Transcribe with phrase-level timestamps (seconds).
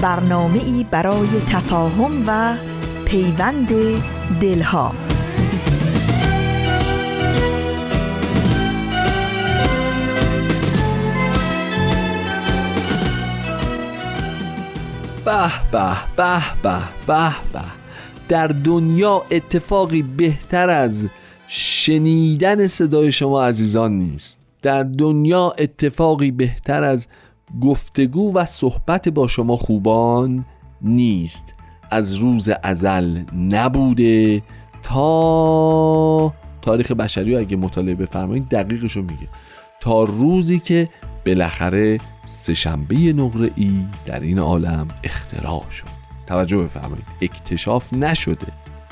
[0.00, 2.56] برنامه ای برای تفاهم و
[3.04, 3.68] پیوند
[4.40, 4.92] دلها.
[15.24, 17.60] به به به به به به.
[18.28, 21.08] در دنیا اتفاقی بهتر از
[21.48, 24.38] شنیدن صدای شما عزیزان نیست.
[24.62, 27.06] در دنیا اتفاقی بهتر از
[27.60, 30.44] گفتگو و صحبت با شما خوبان
[30.82, 31.54] نیست.
[31.90, 34.42] از روز ازل نبوده
[34.82, 39.28] تا تاریخ بشری اگه مطالعه بفرمایید دقیقش رو میگه.
[39.80, 40.88] تا روزی که
[41.26, 45.86] بالاخره سهشنبه نقره ای در این عالم اختراع شد.
[46.26, 47.04] توجه بفرمایید.
[47.20, 48.46] اکتشاف نشده.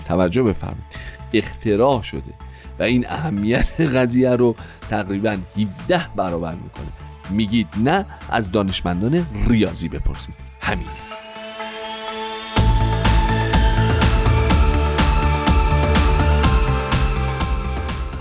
[0.09, 0.85] توجه بفرمایید.
[1.33, 2.35] اختراع شده.
[2.79, 4.55] و این اهمیت قضیه رو
[4.91, 7.08] تقریبا 17 برابر می‌کنه.
[7.31, 10.35] میگید نه از دانشمندان ریاضی بپرسید.
[10.61, 10.87] همین.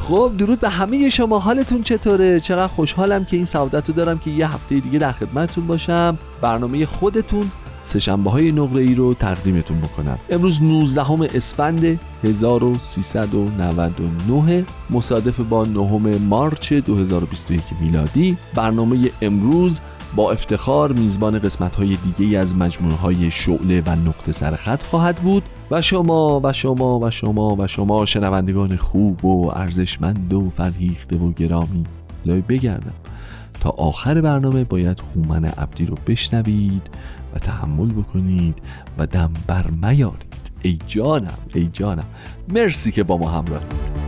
[0.07, 1.39] خب درود به همه شما.
[1.39, 5.67] حالتون چطوره؟ چقدر خوشحالم که این سعادت رو دارم که یه هفته دیگه در خدمتتون
[5.67, 6.17] باشم.
[6.41, 7.51] برنامه خودتون
[7.87, 10.17] سهشنبه های نقره ای رو تقدیمتون بکنم.
[10.29, 18.37] امروز 19 اسفند 1399 مصادف با 9 مارچ 2021 میلادی.
[18.55, 19.81] برنامه امروز
[20.15, 25.43] با افتخار میزبان قسمت های دیگه از مجموعه های شعله و نقطه سرخط خواهد بود
[25.71, 31.31] و شما و شما و شما و شما شنوندگان خوب و ارزشمند و فرهیخته و
[31.31, 31.85] گرامی
[32.25, 32.93] لای بگردم.
[33.61, 36.81] تا آخر برنامه باید هومن عبدی رو بشنوید.
[37.39, 38.57] تحمل بکنید
[38.97, 40.37] و دم بر میارید.
[40.61, 42.05] ای جانم ای جانم.
[42.47, 44.07] مرسی که با ما همراهید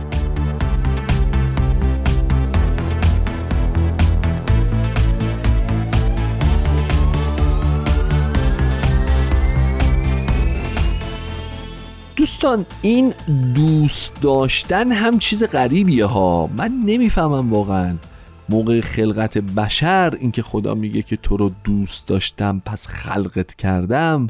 [12.16, 13.14] دوستان این
[13.54, 16.50] دوست داشتن هم چیز غریبیه ها.
[16.56, 17.94] من نمی‌فهمم واقعا.
[18.50, 24.26] موقع خلقت بشر اینکه خدا میگه که تو رو دوست داشتم پس خلقت کردم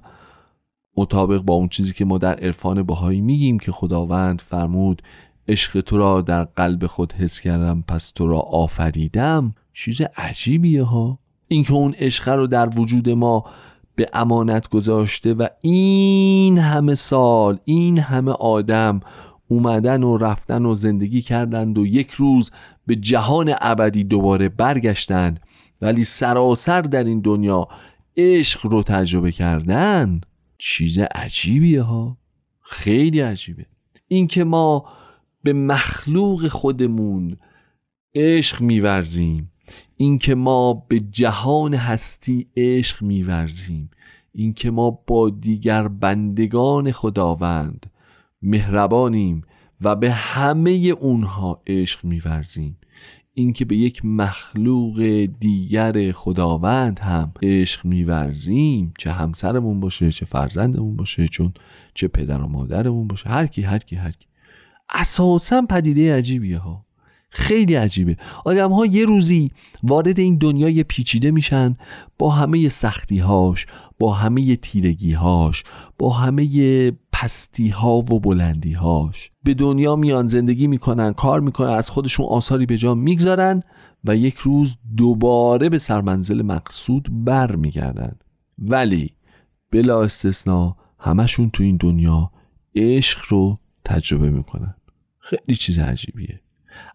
[0.96, 5.02] مطابق با اون چیزی که ما در عرفان بهایی میگیم که خداوند فرمود
[5.48, 9.54] عشق تو را در قلب خود حس کردم پس تو را آفریدم.
[9.72, 11.18] چیز عجیبیه ها.
[11.48, 13.44] اینکه اون عشق رو در وجود ما
[13.94, 19.00] به امانت گذاشته و این همه سال این همه آدم
[19.50, 22.50] اومدن و رفتن و زندگی کردند و یک روز
[22.86, 25.40] به جهان ابدی دوباره برگشتند.
[25.82, 27.68] ولی سراسر در این دنیا
[28.16, 30.20] عشق رو تجربه کردن
[30.58, 32.16] چیز عجیبیه ها.
[32.60, 33.66] خیلی عجیبه.
[34.08, 34.84] اینکه ما
[35.42, 37.36] به مخلوق خودمون
[38.14, 39.52] عشق میورزیم.
[39.96, 43.90] اینکه ما به جهان هستی عشق میورزیم.
[44.32, 47.86] اینکه ما با دیگر بندگان خداوند
[48.42, 49.42] مهربانیم
[49.80, 50.70] و به همه
[51.00, 52.76] اونها عشق میورزیم.
[53.34, 61.28] اینکه به یک مخلوق دیگر خداوند هم عشق میورزیم چه همسرمون باشه چه فرزندمون باشه
[61.28, 61.52] چون
[61.94, 64.26] چه پدر و مادرمون باشه هر کی هر کی هر کی.
[64.90, 66.84] اساسا پدیده عجیبیه ها.
[67.30, 68.16] خیلی عجیبه.
[68.44, 69.50] آدم ها یه روزی
[69.82, 71.76] وارد این دنیای پیچیده میشن
[72.18, 73.66] با همه سختی هاش
[74.00, 75.62] با همه تیرگی هاش
[75.98, 81.90] با همه پستی ها و بلندی هاش به دنیا میان زندگی می‌کنن کار می‌کنن از
[81.90, 83.62] خودشون آثاری به جا می‌گذارن
[84.04, 88.16] و یک روز دوباره به سرمنزل مقصود بر میگردن
[88.58, 89.14] ولی
[89.70, 92.30] بلا استثنا همشون تو این دنیا
[92.74, 94.74] عشق رو تجربه می‌کنن.
[95.18, 96.40] خیلی چیز عجیبیه.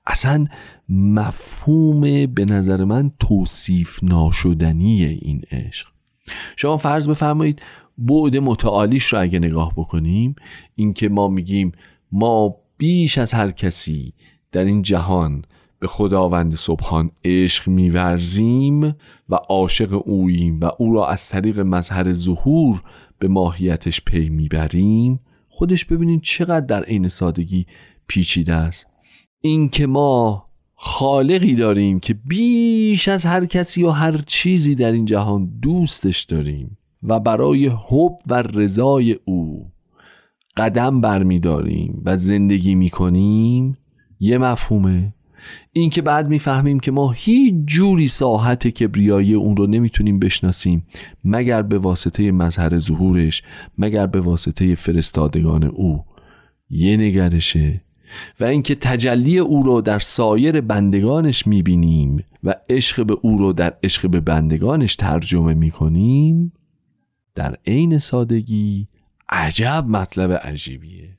[0.07, 0.47] اصلا
[0.89, 5.94] مفهوم به نظر من توصیف ناشدنی این عشق.
[6.57, 7.61] شما فرض بفرمایید
[7.97, 10.35] بعد متعالیش رو اگه نگاه بکنیم
[10.75, 11.71] اینکه ما میگیم
[12.11, 14.13] ما بیش از هر کسی
[14.51, 15.45] در این جهان
[15.79, 18.95] به خداوند سبحان عشق میورزیم
[19.29, 22.83] و عاشق اوییم و او را از طریق مظهر ظهور
[23.19, 25.19] به ماهیتش پی می‌بریم
[25.49, 27.65] خودش ببینید چقدر در عین سادگی
[28.07, 28.87] پیچیده است.
[29.41, 30.44] اینکه ما
[30.75, 36.77] خالقی داریم که بیش از هر کسی و هر چیزی در این جهان دوستش داریم
[37.03, 39.71] و برای حب و رضای او
[40.57, 43.77] قدم برمیداریم و زندگی می‌کنیم.
[44.19, 45.13] یه مفهومه.
[45.71, 50.87] این که بعد می‌فهمیم که ما هیچ جوری ساحت کبریایی اون رو نمی‌تونیم بشناسیم
[51.23, 53.43] مگر به واسطه مظهر ظهورش
[53.77, 56.05] مگر به واسطه فرستادگان او.
[56.69, 57.84] یه نگرشه.
[58.39, 63.73] و اینکه تجلی او رو در سایر بندگانش می‌بینیم و عشق به او رو در
[63.83, 66.53] عشق به بندگانش ترجمه می‌کنیم
[67.35, 68.87] در عین سادگی
[69.29, 71.09] عجب مطلب عجیبیه.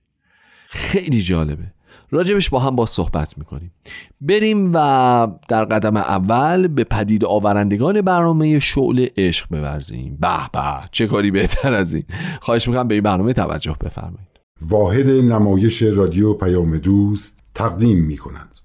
[0.69, 1.73] خیلی جالبه.
[2.11, 3.73] راجبش با هم با صحبت می‌کنیم.
[4.21, 10.19] بریم و در قدم اول به پدید آورندگان برنامه شعله عشق بورزیم.
[10.21, 10.61] به به
[10.93, 12.05] چه کاری بهتر از این.
[12.41, 14.36] خواهش می‌کنم به این برنامه توجه بفرمایید.
[14.62, 18.56] واحد نمایش رادیو پیام دوست تقدیم می‌کند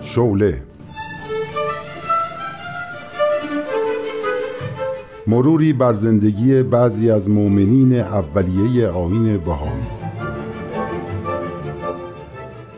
[0.00, 0.62] شعله.
[5.26, 9.86] مروری بر زندگی بعضی از مؤمنین اولیه آین بهایی.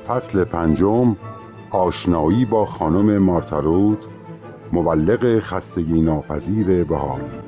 [0.06, 1.16] فصل پنجم
[1.70, 4.04] آشنایی با خانم مارتارود
[4.72, 7.45] مبلغ خستگی ناپذیر بهایی.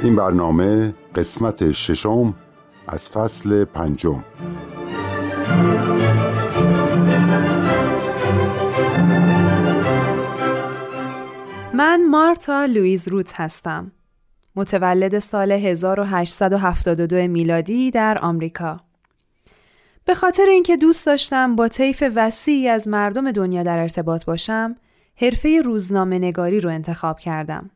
[0.00, 2.34] این برنامه قسمت ششم
[2.88, 4.24] از فصل پنجم
[11.74, 13.92] من مارتا لویز روت هستم.
[14.56, 18.80] متولد سال 1872 میلادی در آمریکا.
[20.04, 24.76] به خاطر اینکه دوست داشتم با طیف وسیعی از مردم دنیا در ارتباط باشم،
[25.16, 27.70] حرفه روزنامه نگاری رو انتخاب کردم.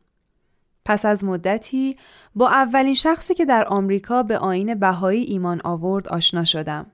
[0.85, 1.97] پس از مدتی
[2.35, 6.85] با اولین شخصی که در آمریکا به آین بهایی ایمان آورد آشنا شدم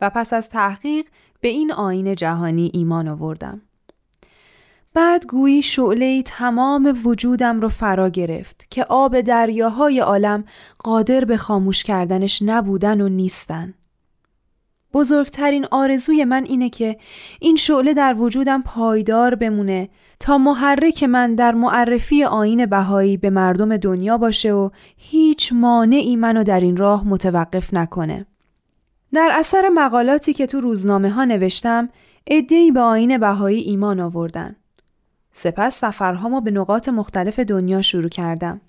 [0.00, 1.06] و پس از تحقیق
[1.40, 3.62] به این آین جهانی ایمان آوردم.
[4.94, 10.44] بعد گویی شعله تمام وجودم رو فرا گرفت که آب دریاهای عالم
[10.78, 13.74] قادر به خاموش کردنش نبودن و نیستن.
[14.94, 16.96] بزرگترین آرزوی من اینه که
[17.40, 19.88] این شعله در وجودم پایدار بمونه
[20.20, 26.44] تا محرک من در معرفی آین بهایی به مردم دنیا باشه و هیچ مانعی منو
[26.44, 28.26] در این راه متوقف نکنه.
[29.12, 31.88] در اثر مقالاتی که تو روزنامه ها نوشتم،
[32.26, 34.56] ادهی به آین بهایی ایمان آوردن.
[35.32, 38.60] سپس سفرهامو به نقاط مختلف دنیا شروع کردم.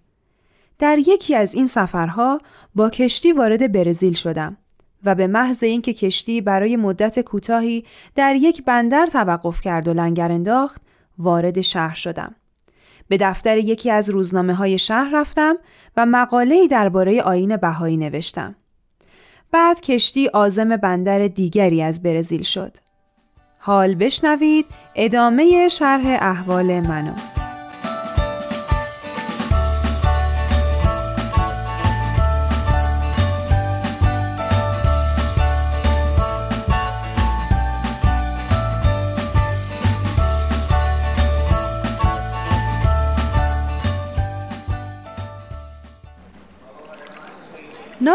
[0.79, 2.39] در یکی از این سفرها
[2.75, 4.57] با کشتی وارد برزیل شدم
[5.05, 7.85] و به محض اینکه کشتی برای مدت کوتاهی
[8.15, 10.81] در یک بندر توقف کرد و لنگر انداخت
[11.17, 12.35] وارد شهر شدم.
[13.07, 15.55] به دفتر یکی از روزنامه های شهر رفتم
[15.97, 18.55] و مقاله‌ای درباره آین بهایی نوشتم.
[19.51, 22.77] بعد کشتی آزم بندر دیگری از برزیل شد.
[23.57, 24.65] حال بشنوید
[24.95, 27.34] ادامه شرح احوال منو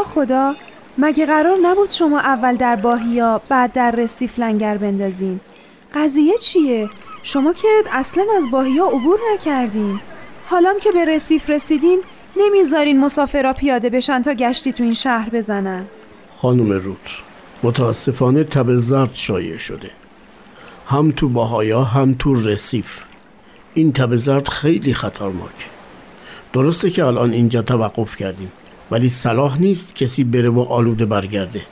[0.05, 0.55] خدا
[0.99, 5.41] مگه قرار نبود شما اول در باهیا بعد در رستیف لنگر بندازین؟
[5.95, 6.89] قضیه چیه؟
[7.23, 10.01] شما که اصلا از باهیا عبور نکردین.
[10.47, 12.03] حالام که به رسیف رسیدین
[12.37, 15.85] نمی‌ذارین مسافرا پیاده بشن تا گشتی تو این شهر بزنن.
[16.37, 16.97] خانم روت
[17.63, 19.91] متاسفانه تب زرد شایع شده.
[20.87, 22.99] هم تو باهایا هم تو رسیف.
[23.75, 25.67] این تب زرد خیلی خطرناکه.
[26.53, 28.53] درسته که الان اینجا توقف کردیم.
[28.91, 31.63] ولی صلاح نیست کسی بره و آلوده برگرده.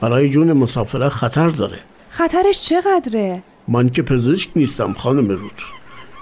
[0.00, 1.78] برای جون مسافره خطر داره.
[2.10, 5.60] خطرش چقدره؟ من که پزشک نیستم خانم رود.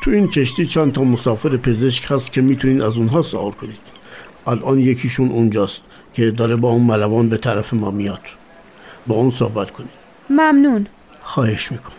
[0.02, 3.80] تو این کشتی چند تا مسافر پزشک هست که می‌تونین از اونها سوال کنید.
[4.46, 5.82] الان یکیشون اونجاست
[6.14, 8.20] که داره با اون ملوان به طرف ما میاد.
[9.06, 9.90] با اون صحبت کنید.
[10.30, 10.86] ممنون.
[11.20, 11.92] خواهش می‌کنم.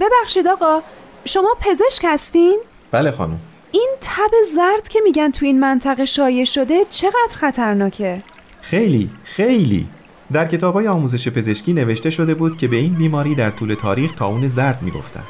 [0.00, 0.82] ببخشید آقا
[1.24, 3.40] شما پزشک هستین؟ بله خانم.
[3.72, 8.22] این تب زرد که میگن تو این منطقه شایع شده چقدر خطرناکه؟
[8.60, 9.86] خیلی خیلی.
[10.32, 14.14] در کتاب های آموزش پزشکی نوشته شده بود که به این بیماری در طول تاریخ
[14.14, 15.22] تاون زرد می‌گفتن.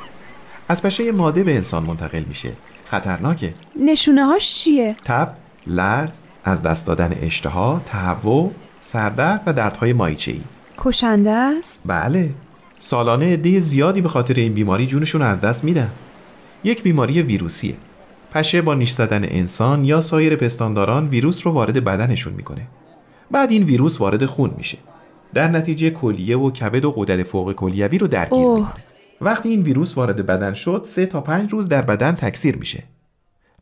[0.69, 2.53] از پشه ماده به انسان منتقل میشه.
[2.87, 3.55] خطرناکه.
[3.85, 5.35] نشونه هاش چیه؟ تب،
[5.67, 10.41] لرز، از دست دادن اشتها، تهوع، سردرد و دردهای مایچه ای
[10.79, 12.31] کشنده است؟ بله.
[12.79, 15.91] سالانه عده زیادی به خاطر این بیماری جونشون از دست میدن.
[16.65, 17.75] یک بیماری ویروسیه.
[18.31, 22.67] پشه با نیش زدن انسان یا سایر پستانداران ویروس رو وارد بدنشون می‌کنه.
[23.31, 24.79] بعد این ویروس وارد خون میشه.
[25.35, 28.39] در نتیجه کلیه و کبد و غدد فوق کلیوی رو درگیر.
[28.39, 28.85] می‌کنه.
[29.21, 32.83] وقتی این ویروس وارد بدن شد سه تا پنج روز در بدن تکثیر میشه.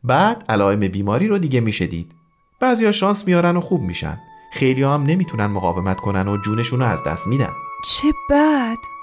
[0.03, 2.11] بعد علائم بیماری رو دیگه میشه دید.
[2.59, 4.17] بعضیا شانس میارن و خوب میشن.
[4.53, 7.49] خیلی هم نمی‌تونن مقاومت کنن و جونشون رو از دست میدن.
[7.85, 8.96] چه بد.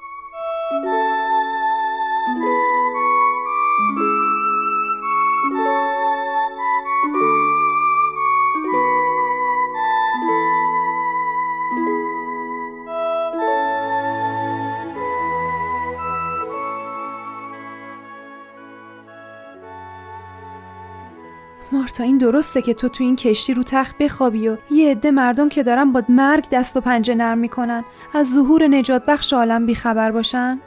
[22.05, 25.63] این درسته که تو تو این کشتی رو تخت بخوابی و یه عده مردم که
[25.63, 27.85] دارن با مرگ دست و پنجه نرم می‌کنن
[28.15, 30.61] از ظهور نجات بخش عالم بیخبر باشن؟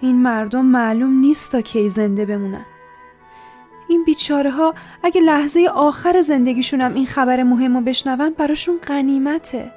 [0.00, 2.64] این مردم معلوم نیست تا کی زنده بمونن.
[3.88, 9.72] این بیچاره ها اگه لحظه آخر زندگیشون هم این خبر مهم رو بشنون براشون غنیمته.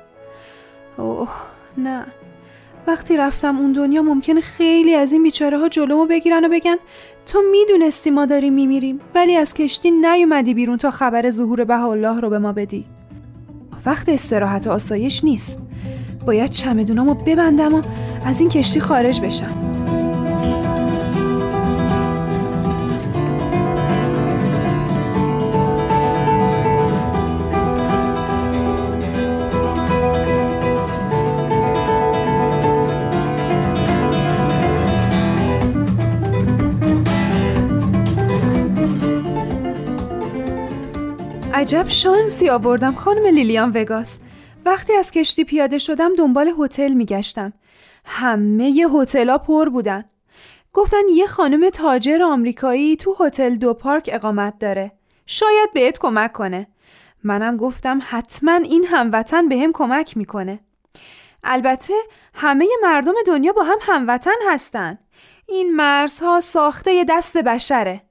[0.97, 1.29] اوه
[1.77, 2.05] نه.
[2.87, 6.75] وقتی رفتم اون دنیا ممکنه خیلی از این بیچاره ها جلومو بگیرن و بگن
[7.25, 12.29] تو می‌دونستی ما داریم میمیریم ولی از کشتی نیومدی بیرون تا خبر ظهور بهاءالله رو
[12.29, 12.85] به ما بدی.
[13.85, 15.57] وقت استراحت و آسایش نیست.
[16.25, 17.81] باید چمدونامو ببندم و
[18.25, 19.60] از این کشتی خارج بشم.
[41.61, 44.19] عجب شانسی آوردم خانم لیلیان وگاس.
[44.65, 47.53] وقتی از کشتی پیاده شدم دنبال هتل میگشتم.
[48.05, 50.05] همه هتل‌ها پر بودن.
[50.73, 54.91] گفتن یه خانم تاجر آمریکایی تو هتل دو پارک اقامت داره.
[55.25, 56.67] شاید بهت کمک کنه.
[57.23, 60.59] منم گفتم حتما این هموطن به هم کمک می‌کنه.
[61.43, 61.93] البته
[62.33, 64.97] همه مردم دنیا با هم هموطن هستن.
[65.47, 68.01] این مرزها ساخته دست بشره.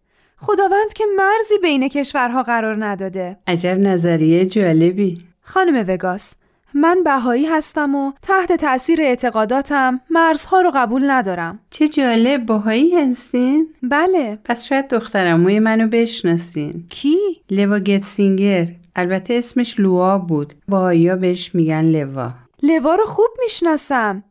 [0.43, 3.37] خداوند که مرزی بین کشورها قرار نداده.
[3.47, 5.19] عجب نظریه جالبی.
[5.43, 6.35] خانم وگاس
[6.75, 11.59] من بهایی هستم و تحت تأثیر اعتقاداتم مرزها رو قبول ندارم.
[11.71, 14.39] چه جالب باهایی هستین؟ بله.
[14.45, 16.85] پس شاید دخترموی منو بشناسین.
[16.91, 17.19] کی؟
[17.51, 18.67] لوا گتسینگر.
[18.97, 20.55] البته اسمش لوا بود.
[20.69, 22.31] باهایی بهش میگن لوا.
[22.63, 24.25] لوا رو خوب می‌شناسم.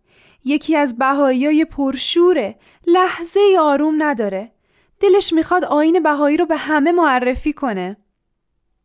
[0.46, 2.56] یکی از بهایی پرشوره.
[2.88, 4.52] لحظه ای آروم نداره.
[5.00, 7.98] دلش می‌خواد آین بهایی رو به همه معرفی کنه.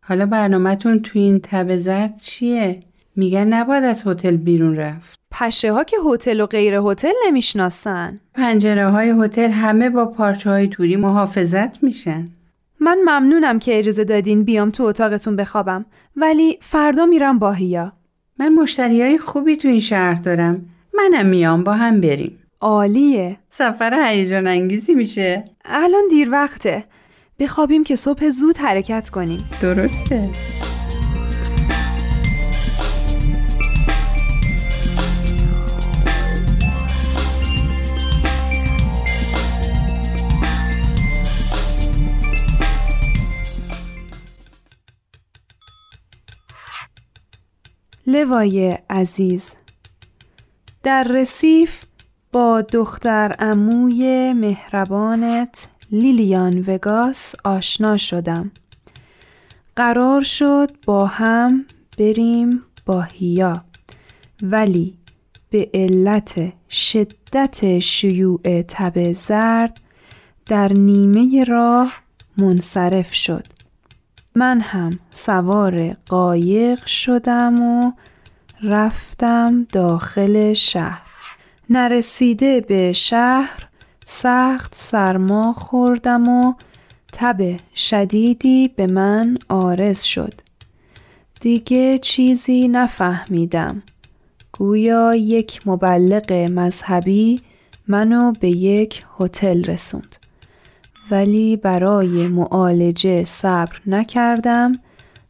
[0.01, 2.81] حالا برنامهتون تو این تب زرد چیه؟
[3.17, 5.19] میگن نباید از هتل بیرون رفت.
[5.31, 8.21] پشه ها که هتل و غیر هتل نمی‌شناسن.
[8.35, 12.25] پنجره های هتل همه با پارچه های توری محافظت میشن.
[12.81, 15.85] من ممنونم که اجازه دادین بیام تو اتاقتون بخوابم
[16.17, 17.93] ولی فردا میرم باهیا
[18.39, 20.67] من مشتری های خوبی تو این شهر دارم.
[20.95, 22.39] منم میام با هم بریم.
[22.65, 23.37] عالیه.
[23.49, 25.45] سفر هیجان انگیزی میشه.
[25.65, 26.85] الان دیر وقته.
[27.39, 29.49] بخوابیم که صبح زود حرکت کنیم.
[29.63, 30.31] درسته.
[48.07, 49.57] لوای عزیز
[50.83, 51.85] در رسیف
[52.35, 58.51] با دختر اموی مهربانت لیلیان وگاس آشنا شدم.
[59.77, 61.65] قرار شد با هم
[61.99, 63.65] بریم باهیا
[64.43, 64.95] ولی
[65.51, 69.81] به علت شدت شیوع تب زرد
[70.47, 71.93] در نیمه راه
[72.39, 73.47] منصرف شد.
[74.35, 77.93] من هم سوار قایق شدم و
[78.63, 81.04] رفتم داخل شهر.
[81.71, 83.69] نرسیده به شهر
[84.05, 86.55] سخت سرما خوردم و
[87.13, 90.35] تب شدیدی به من آرز شد.
[91.41, 93.83] دیگه چیزی نفهمیدم.
[94.53, 97.41] گویا یک مبلغ مذهبی
[97.89, 100.17] منو به یک هتل رسوند.
[101.11, 104.73] ولی برای معالجه صبر نکردم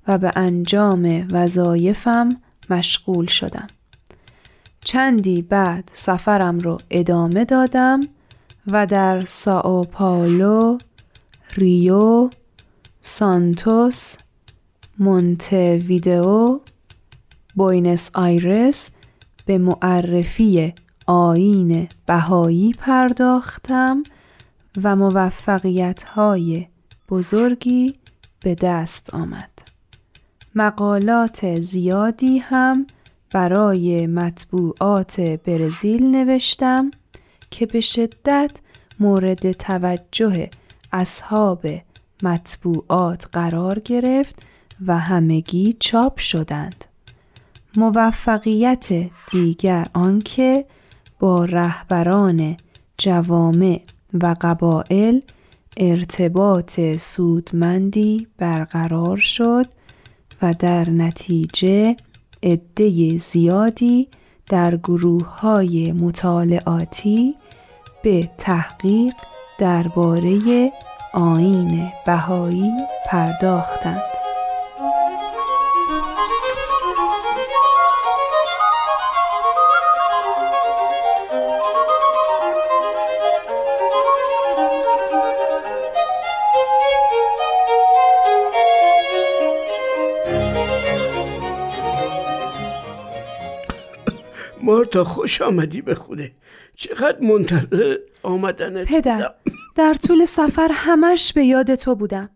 [0.09, 2.29] و به انجام وظایفم
[2.71, 3.67] مشغول شدم.
[4.85, 8.01] چندی بعد سفرم رو ادامه دادم
[8.67, 10.79] و در ساو پائولو،
[11.57, 12.31] ریو،
[13.03, 14.17] سانتوس،
[14.99, 16.59] مونته ویدئو،
[17.55, 18.91] بوینس آیرس
[19.47, 20.75] به معرفی
[21.07, 24.03] آین بهایی پرداختم
[24.83, 26.67] و موفقیت های
[27.09, 27.95] بزرگی
[28.41, 29.51] به دست آمد.
[30.55, 32.87] مقالات زیادی هم
[33.35, 36.91] برای مطبوعات برزیل نوشتم
[37.51, 38.51] که به شدت
[39.01, 40.51] مورد توجه
[40.93, 41.67] اصحاب
[42.23, 44.37] مطبوعات قرار گرفت
[44.87, 46.85] و همگی چاپ شدند.
[47.77, 48.89] موفقیت
[49.31, 50.65] دیگر آنکه
[51.19, 52.57] با رهبران
[52.99, 53.81] جوامع
[54.23, 55.23] و قبایل
[55.77, 59.67] ارتباط سودمندی برقرار شد
[60.43, 61.97] و در نتیجه
[62.45, 64.09] عده زیادی
[64.49, 67.35] در گروه های مطالعاتی
[68.03, 69.15] به تحقیق
[69.59, 70.73] درباره
[71.15, 72.73] آین بهایی
[73.07, 74.14] پرداختند.
[94.97, 96.33] مارتا خوش آمدی به خونه.
[96.75, 99.35] چقدر منتظر آمدنت پدر
[99.75, 102.31] در طول سفر همش به یاد تو بودم.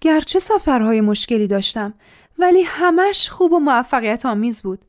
[0.00, 1.94] گرچه سفرهای مشکلی داشتم
[2.38, 4.84] ولی همش خوب و موفقیت آمیز بود.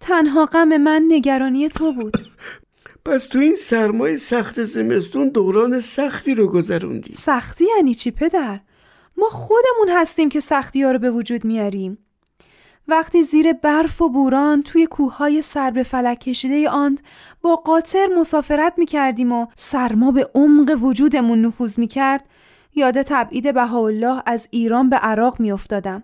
[0.00, 2.16] تنها غم من نگرانی تو بود.
[3.04, 7.14] پس تو این سرمای سخت زمستون دوران سختی رو گذروندی.
[7.14, 8.60] سختی یعنی چی پدر؟
[9.16, 11.98] ما خودمون هستیم که سختی ها رو به وجود میاریم.
[12.88, 17.00] وقتی زیر برف و بوران توی کوههای سر به فلک کشیده آند
[17.42, 22.24] با قاطر مسافرت می کردیم و سرما به عمق وجودمون نفوذ می کرد
[22.74, 26.02] یاد تبعید بهاءالله از ایران به عراق می افتادم.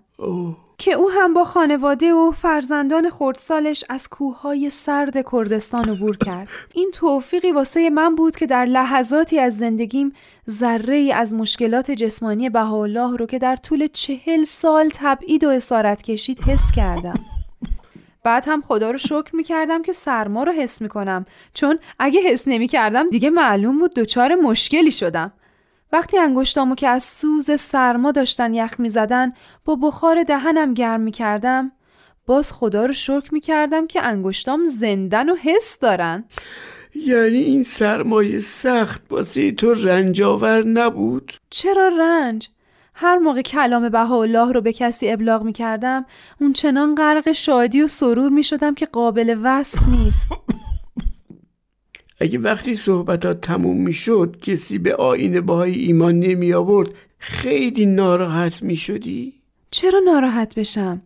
[0.79, 6.49] که او هم با خانواده و فرزندان خردسالش از کوههای سرد کردستان عبور کرد.
[6.75, 10.13] این توفیقی واسه من بود که در لحظاتی از زندگیم
[10.51, 16.03] ذره ای از مشکلات جسمانی بهاءالله رو که در طول چهل سال تبعید و اسارت
[16.03, 17.25] کشید حس کردم.
[18.25, 22.21] بعد هم خدا رو شکر می کردم که سرما رو حس می کنم چون اگه
[22.21, 25.33] حس نمی کردم دیگه معلوم بود دچار مشکلی شدم.
[25.95, 29.33] وقتی انگشتامو که از سوز سرما داشتن یخ می زدن
[29.65, 31.73] با بخار دهنم گرم می کردم
[32.27, 36.25] باز خدا رو شکر می کردم که انگشتام زندن و حس دارن
[36.95, 42.49] یعنی این سرمایه سخت واسه تو رنجاور نبود؟ چرا رنج؟
[42.95, 46.07] هر موقع کلام بهاءالله رو به کسی ابلاغ می کردم
[46.41, 50.29] اون چنان غرق شادی و سرور می شدم که قابل وصف نیست
[52.21, 58.63] اگه وقتی صحبتات تموم می شد کسی به آین باهای ایمان نمی آورد خیلی ناراحت
[58.63, 59.35] می شدی؟
[59.71, 61.03] چرا ناراحت بشم؟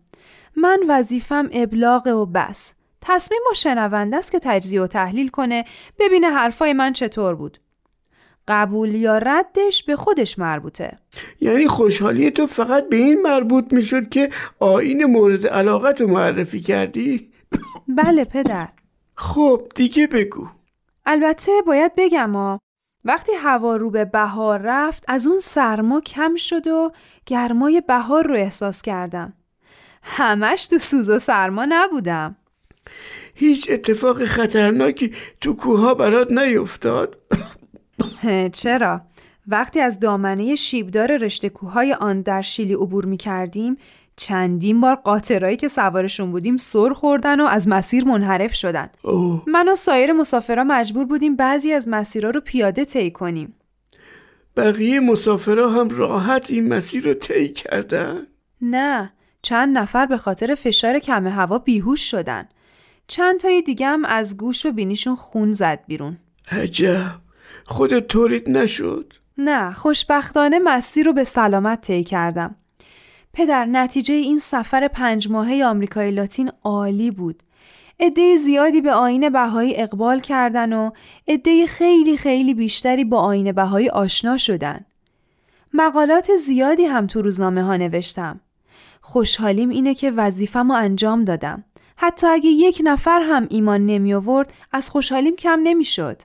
[0.55, 5.65] من وظیفم ابلاغ و بس تصمیم با شنونده است که تجزیه و تحلیل کنه
[5.99, 7.59] ببینه حرفای من چطور بود
[8.47, 10.97] قبول یا ردش به خودش مربوطه
[11.41, 16.59] یعنی خوشحالی تو فقط به این مربوط می شد که آین مورد علاقت رو معرفی
[16.59, 17.31] کردی؟
[17.87, 18.69] بله پدر
[19.15, 20.47] خب دیگه بگو
[21.05, 22.59] البته باید بگم ها
[23.05, 26.91] وقتی هوا رو به بهار رفت از اون سرما کم شد و
[27.25, 29.33] گرمای بهار رو احساس کردم.
[30.03, 32.35] همش تو سوز و سرما نبودم.
[33.33, 37.17] هیچ اتفاق خطرناکی تو کوها برات نیفتاد؟
[38.61, 39.01] چرا؟
[39.47, 43.77] وقتی از دامنه شیبدار رشته کوههای آن در شیلی عبور می کردیم
[44.19, 48.89] چندین بار قاطرایی که سوارشون بودیم سر خوردن و از مسیر منحرف شدن.
[49.47, 53.55] من و سایر مسافرها مجبور بودیم بعضی از مسیرها رو پیاده طی کنیم.
[54.57, 58.27] بقیه مسافرها هم راحت این مسیر رو طی کردن؟
[58.61, 62.47] نه چند نفر به خاطر فشار کم هوا بیهوش شدن.
[63.07, 66.17] چند تای دیگه هم از گوش و بینیشون خون زد بیرون.
[66.51, 67.15] عجب.
[67.65, 72.55] خودت طوریت نشد؟ نه خوشبختانه مسیر رو به سلامت طی کردم.
[73.33, 77.43] پدر نتیجه این سفر پنج ماهه آمریکای لاتین عالی بود.
[77.99, 80.91] عده زیادی به آین بهایی اقبال کردن و
[81.27, 84.85] عده خیلی خیلی بیشتری با آین بهایی آشنا شدن.
[85.73, 88.39] مقالات زیادی هم تو روزنامه ها نوشتم.
[89.01, 91.63] خوشحالیم اینه که وظیفم انجام دادم.
[91.95, 96.21] حتی اگه یک نفر هم ایمان نمی آورد از خوشحالیم کم نمی شد.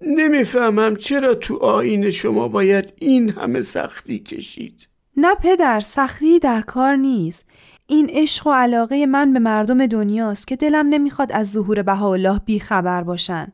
[0.00, 4.88] نمی‌فهمم چرا تو آین شما باید این همه سختی کشید.
[5.16, 7.46] نه پدر سختی در کار نیست.
[7.86, 11.82] این عشق و علاقه من به مردم دنیاست که دلم نمی‌خواد از ظهور
[12.44, 13.52] بی خبر باشن.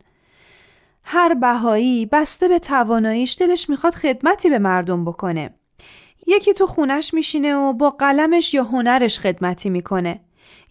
[1.05, 5.55] هر بهایی بسته به تواناییش دلش می‌خواد خدمتی به مردم بکنه.
[6.27, 10.21] یکی تو خونش میشینه و با قلمش یا هنرش خدمتی می‌کنه.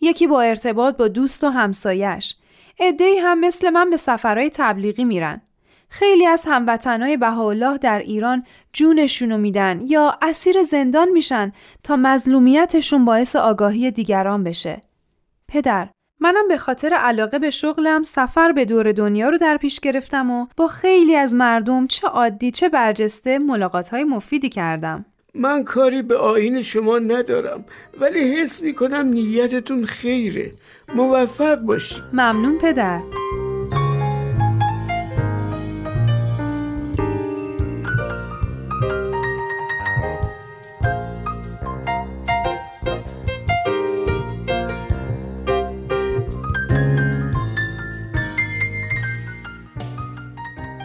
[0.02, 2.36] یکی با ارتباط با دوست و همسایش.
[2.80, 5.41] عدهای هم مثل من به سفرهای تبلیغی میرن.
[5.89, 11.52] خیلی از هموطنهای بهاءالله در ایران جونشونو میدن یا اسیر زندان میشن
[11.84, 14.82] تا مظلومیتشون باعث آگاهی دیگران بشه.
[15.47, 15.88] پدر،
[16.19, 20.47] منم به خاطر علاقه به شغلم سفر به دور دنیا رو در پیش گرفتم و
[20.58, 25.06] با خیلی از مردم چه عادی چه برجسته ملاقات های مفیدی کردم.
[25.34, 27.65] من کاری به آین شما ندارم
[28.00, 30.52] ولی حس می‌کنم نیتتون خیره
[30.95, 33.00] موفق باشی ممنون پدر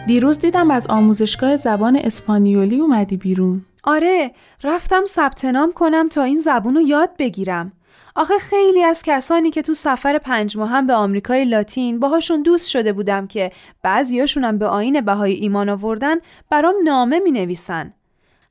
[0.07, 3.65] دیروز دیدم از آموزشگاه زبان اسپانیولی اومدی بیرون.
[3.83, 4.31] آره
[4.63, 7.71] رفتم ثبت نام کنم تا این زبون رو یاد بگیرم.
[8.15, 12.93] آخه خیلی از کسانی که تو سفر پنج هم به آمریکای لاتین باهاشون دوست شده
[12.93, 13.51] بودم که
[13.83, 16.15] بعضیاشونم به آین بهای ایمان آوردن
[16.49, 17.93] برام نامه می نویسن.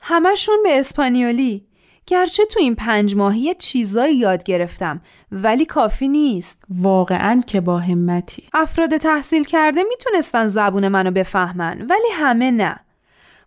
[0.01, 1.67] همشون به اسپانیولی.
[2.07, 5.01] گرچه تو این پنج ماهی چیزایی یاد گرفتم
[5.33, 6.63] ولی کافی نیست.
[6.69, 8.43] واقعا که با همتی.
[8.55, 12.77] افراد تحصیل کرده می‌تونستن زبون منو بفهمن ولی همه نه.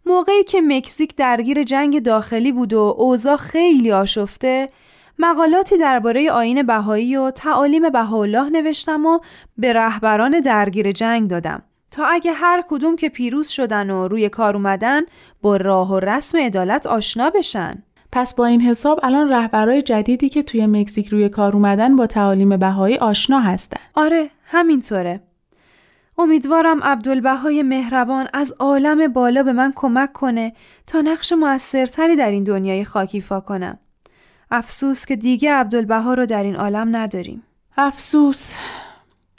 [0.06, 4.70] موقعی که مکزیک درگیر جنگ داخلی بود و اوضاع خیلی آشفته
[5.20, 9.20] مقالاتی درباره آین بهایی و تعالیم بهاءالله نوشتم و
[9.58, 11.64] به رهبران درگیر جنگ دادم.
[11.92, 15.02] تا اگه هر کدوم که پیروز شدن و روی کار اومدن
[15.42, 17.84] با راه و رسم عدالت آشنا بشن.
[18.16, 22.58] پس با این حساب الان رهبرای جدیدی که توی مکزیک روی کار اومدن با تعالیم
[22.58, 25.22] بهایی آشنا هستن آره همینطوره
[26.18, 30.54] امیدوارم عبدالبهای مهربان از عالم بالا به من کمک کنه
[30.88, 33.78] تا نقش موثرتری در این دنیای خاکیفا کنم.
[34.52, 37.44] افسوس که دیگه عبدالبها رو در این عالم نداریم.
[37.78, 38.54] افسوس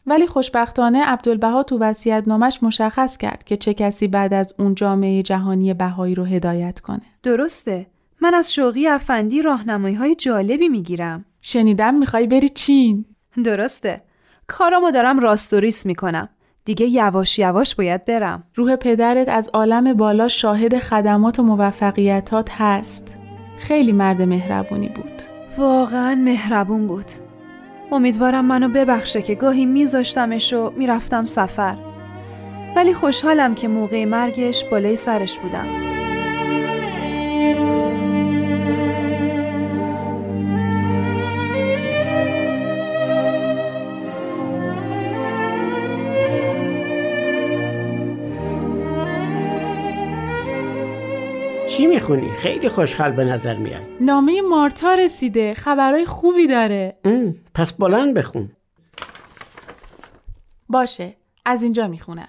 [0.06, 5.22] ولی خوشبختانه عبدالبها تو وصیت نامش مشخص کرد که چه کسی بعد از اون جامعه
[5.22, 7.02] جهانی بهایی رو هدایت کنه.
[7.22, 7.86] درسته.
[8.20, 11.24] من از شوقی افندی راهنمایی های جالبی می‌گیرم.
[11.40, 13.04] شنیدم می‌خوای بری چین؟
[13.44, 14.02] درسته.
[14.46, 16.28] کارامو دارم راستوریس می‌کنم.
[16.66, 23.14] دیگه یواش یواش باید برم روح پدرت از عالم بالا شاهد خدمات و موفقیتات هست
[23.58, 25.22] خیلی مرد مهربونی بود
[25.58, 27.10] واقعا مهربون بود
[27.92, 31.76] امیدوارم منو ببخشه که گاهی میذاشتمش و می‌رفتم سفر
[32.76, 35.95] ولی خوشحالم که موقع مرگش بالای سرش بودم
[51.76, 53.80] چی می‌خونی؟ خیلی خوشحال به نظر میای.
[54.00, 55.54] نامه مارتا رسیده.
[55.54, 56.96] خبرهای خوبی داره.
[57.54, 58.50] پس بلند بخون.
[60.68, 61.16] باشه.
[61.44, 62.28] از اینجا می‌خونم.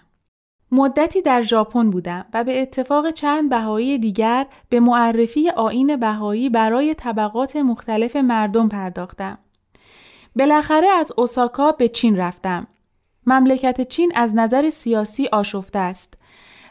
[0.71, 6.93] مدتی در ژاپن بودم و به اتفاق چند بهایی دیگر به معرفی آین بهایی برای
[6.93, 9.37] طبقات مختلف مردم پرداختم.
[10.35, 12.67] بالاخره از اوساکا به چین رفتم.
[13.25, 16.16] مملکت چین از نظر سیاسی آشفته است.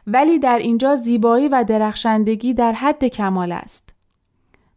[0.07, 3.93] ولی در اینجا زیبایی و درخشندگی در حد کمال است.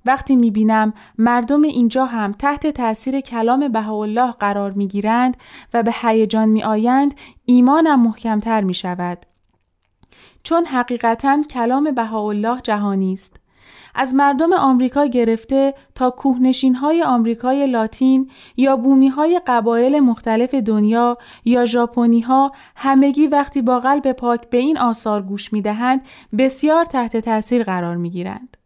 [0.06, 5.38] وقتی می بینم مردم اینجا هم تحت تاثیر کلام بهاءالله قرار می گیرند
[5.74, 7.14] و به هیجان می آیند
[7.46, 9.26] ایمانم محکمتر می شود.
[10.44, 13.39] چون حقیقتا کلام بهاءالله جهانی است.
[13.96, 21.18] از مردم آمریکا گرفته تا کوهنشین های آمریکای لاتین یا بومی های قبایل مختلف دنیا
[21.46, 26.02] یا ژاپنی ها همگی وقتی با قلب پاک به این آثار گوش می دهند
[26.38, 28.58] بسیار تحت تاثیر قرار می گیرند.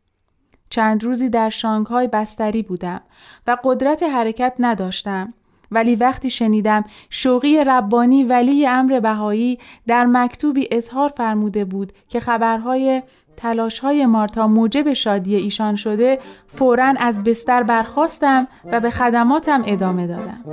[0.69, 3.01] چند روزی در شانگهای بستری بودم
[3.47, 5.33] و قدرت حرکت نداشتم
[5.73, 13.01] ولی وقتی شنیدم شوقی ربانی ولی امر بهایی در مکتوبی اظهار فرموده بود که خبرهای
[13.37, 20.07] تلاش های مارتا موجب شادی ایشان شده فورا از بستر برخواستم و به خدماتم ادامه
[20.07, 20.43] دادم.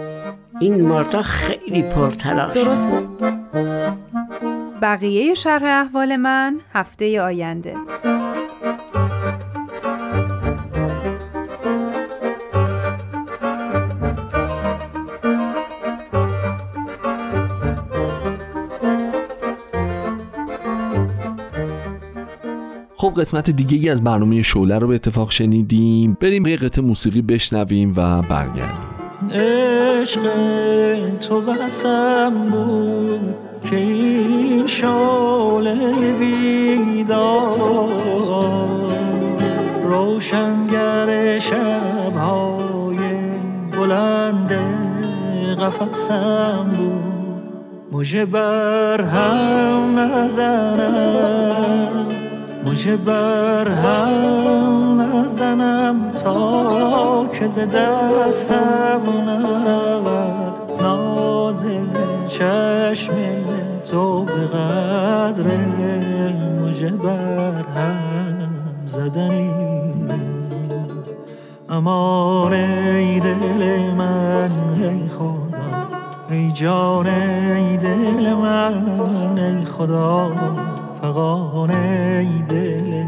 [0.61, 3.02] این مارتا خیلی پرتلاش درسته
[4.83, 7.74] بقیه شرح احوال من هفته آینده.
[23.00, 26.16] خب قسمت دیگه ای از برنامه شوله رو به اتفاق شنیدیم.
[26.20, 28.80] بریم یه قطع موسیقی بشنویم و برگردیم.
[29.32, 30.20] عشق
[31.20, 33.34] تو بسم بود
[33.70, 37.90] که این شعله بیدار.
[39.84, 42.98] روشنگر شبهای
[43.72, 44.52] بلند
[45.60, 47.00] قفصم بود.
[47.92, 51.50] مجه بر هم نزنم
[52.70, 60.83] مجه بر هم نزنم تا که ز دستم نرود.
[60.83, 61.62] ناز
[62.28, 63.12] چشم
[63.90, 65.44] تو به قدر
[66.62, 67.96] مجه بر هم
[68.87, 69.50] زدنی.
[71.70, 74.50] امان ای دل من
[74.83, 75.40] ای خدا
[76.30, 80.30] ای جان ای دل من ای خدا.
[81.00, 83.04] فقان ای دل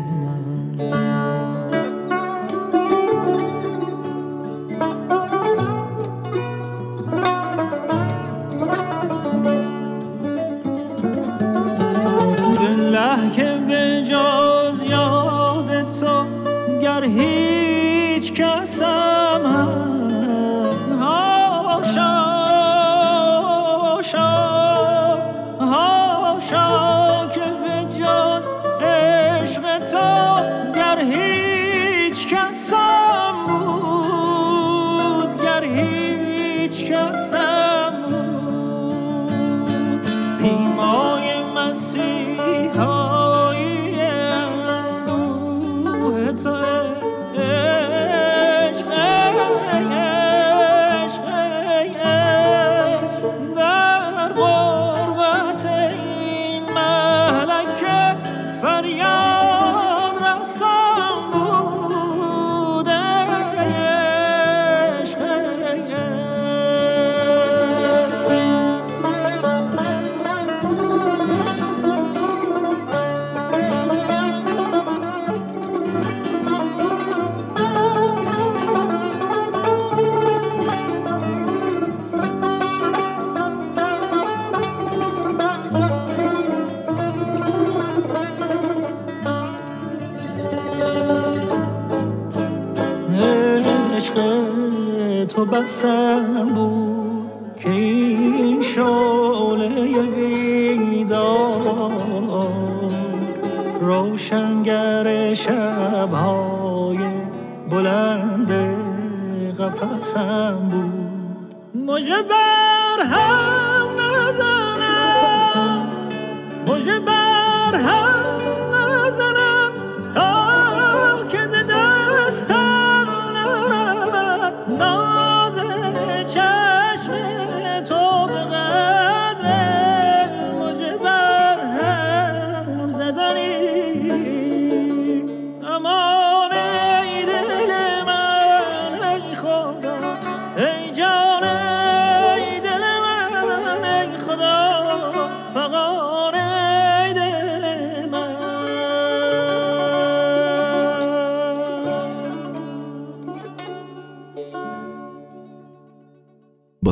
[95.53, 96.72] بسم بود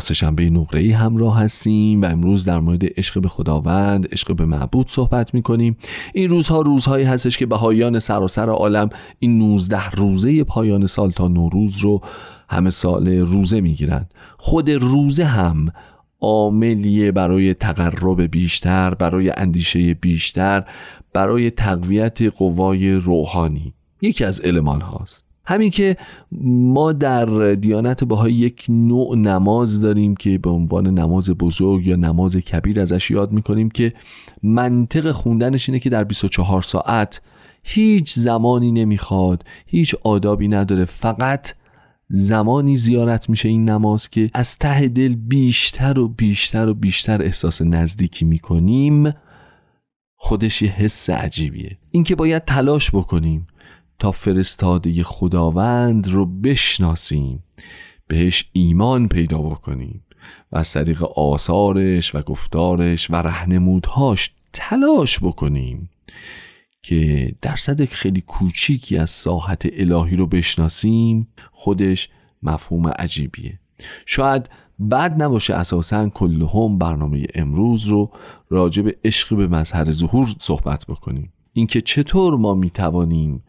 [0.01, 4.45] با سهشنبه نقره ای همراه هستیم و امروز در مورد عشق به خداوند عشق به
[4.45, 5.77] معبود صحبت می‌کنیم.
[6.15, 11.77] این روزها روزهایی هستش که بهایان سراسر عالم این 19 روزه پایان سال تا نوروز
[11.77, 12.01] رو
[12.51, 15.73] همه سال روزه می‌گیرند خود روزه هم
[16.21, 20.65] عاملیه برای تقرب بیشتر برای اندیشه بیشتر
[21.15, 23.75] برای تقویت قوای روحانی.
[24.03, 25.97] یکی از علمان هاست همین که
[26.43, 32.37] ما در دیانت باهای یک نوع نماز داریم که به عنوان نماز بزرگ یا نماز
[32.37, 33.93] کبیر ازش یاد می‌کنیم که
[34.43, 37.21] منطق خوندنش اینه که در 24 ساعت
[37.63, 41.55] هیچ زمانی نمی‌خواد هیچ آدابی نداره فقط
[42.09, 47.63] زمانی زیارت میشه این نماز که از ته دل بیشتر و بیشتر و بیشتر احساس
[47.63, 49.13] نزدیکی می‌کنیم
[50.17, 51.79] خودش یه حس عجیبیه.
[51.91, 53.47] اینکه باید تلاش بکنیم.
[54.01, 57.45] تا فرستاده خداوند رو بشناسیم
[58.07, 60.05] بهش ایمان پیدا بکنیم
[60.53, 65.91] و از طریق آثارش و گفتارش و رهنمودهاش تلاش بکنیم
[66.83, 72.09] که درصد خیلی کوچیکی از ساحت الهی رو بشناسیم خودش
[72.43, 73.59] مفهوم عجیبیه.
[74.07, 74.51] شاید
[74.91, 78.11] بد نباشه اساسا کلهم برنامه امروز رو
[78.51, 81.33] راجع به عشق به مظهر ظهور صحبت بکنیم.
[81.53, 83.43] اینکه چطور ما می‌توانیم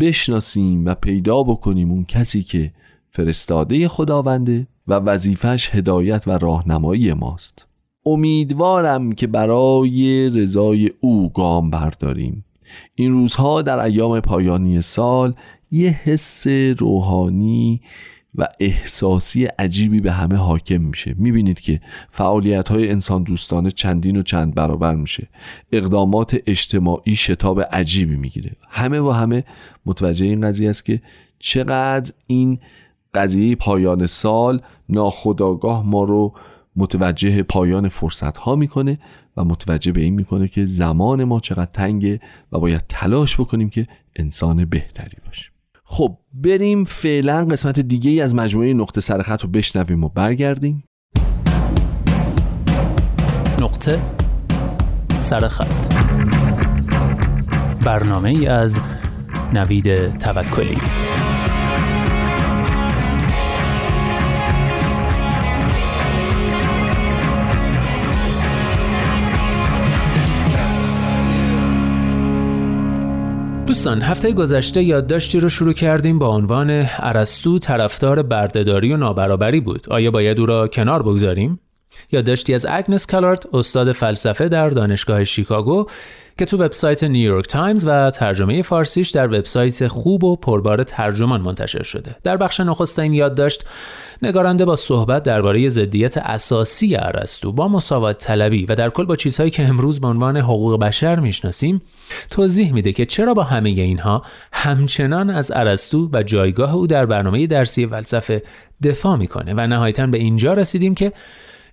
[0.00, 2.72] بشناسیم و پیدا بکنیم اون کسی که
[3.08, 7.66] فرستاده خداونده و وظیفش هدایت و راهنمایی ماست.
[8.06, 12.44] امیدوارم که برای رضای او گام برداریم.
[12.94, 15.34] این روزها در ایام پایانی سال
[15.70, 16.46] یه حس
[16.78, 17.80] روحانی
[18.34, 21.14] و احساسی عجیبی به همه حاکم میشه.
[21.18, 25.28] می‌بینید که فعالیت های انسان دوستانه چندین و چند برابر میشه.
[25.72, 28.56] اقدامات اجتماعی شتاب عجیبی می‌گیره.
[28.68, 29.44] همه و همه
[29.86, 31.02] متوجه این قضیه است که
[31.38, 32.58] چقدر این
[33.14, 36.32] قضیه پایان سال ناخداگاه ما رو
[36.76, 38.98] متوجه پایان فرصت ها می‌کنه
[39.36, 42.20] و متوجه به این می‌کنه که زمان ما چقدر تنگه
[42.52, 45.51] و باید تلاش بکنیم که انسان بهتری باشیم
[45.92, 50.84] خب بریم فعلا قسمت دیگه ای از مجموعه نقطه سرخط رو بشنویم و برگردیم.
[53.60, 54.00] نقطه
[55.16, 55.94] سرخط
[57.84, 58.78] برنامه ای از
[59.52, 60.76] نوید توکلی.
[73.72, 79.86] دوستان هفته گذشته یادداشتی رو شروع کردیم با عنوان ارسطو طرفدار بردهداری و نابرابری بود.
[79.90, 81.60] آیا باید او را کنار بگذاریم؟
[82.12, 85.86] یادداشتی از اگنس کالارد استاد فلسفه در دانشگاه شیکاگو
[86.38, 91.82] که تو وبسایت نیویورک تایمز و ترجمه فارسیش در وبسایت خوب و پربار ترجمان منتشر
[91.82, 92.16] شده.
[92.22, 93.64] در بخش نخست این یادداشت
[94.22, 99.50] نگارنده با صحبت درباره ضدیت اساسی ارسطو با مساوات طلبی و در کل با چیزهایی
[99.50, 101.82] که امروز به عنوان حقوق بشر می‌شناسیم
[102.30, 107.46] توضیح میده که چرا با همه اینها همچنان از ارسطو و جایگاه او در برنامه
[107.46, 108.42] درسی فلسفه
[108.82, 111.12] دفاع می‌کنه و نهایتا به اینجا رسیدیم که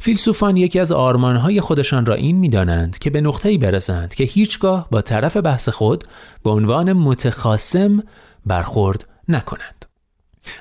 [0.02, 5.02] فیلسوفان یکی از آرمانهای خودشان را این می‌دانند که به نقطه‌ای برسند که هیچگاه با
[5.02, 6.04] طرف بحث خود
[6.44, 8.04] به عنوان متخاسم
[8.46, 9.86] برخورد نکنند.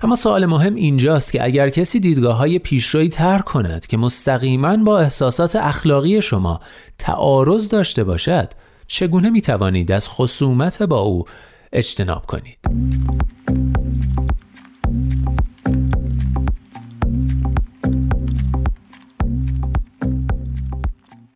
[0.03, 5.01] اما سوال مهم اینجاست که اگر کسی دیدگاه های پیشروی تر کند که مستقیما با
[5.01, 6.61] احساسات اخلاقی شما
[6.99, 8.49] تعارض داشته باشد
[8.87, 11.25] چگونه می توانید از خصومت با او
[11.73, 12.59] اجتناب کنید؟